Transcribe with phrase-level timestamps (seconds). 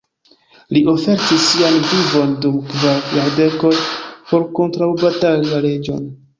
[0.77, 3.73] Li ofertis sian vivon dum kvar jardekoj
[4.33, 6.05] por kontraŭbatali la leĝon.